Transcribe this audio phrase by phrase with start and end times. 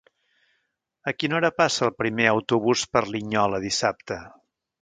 [1.11, 4.23] A quina hora passa el primer autobús per Linyola dissabte?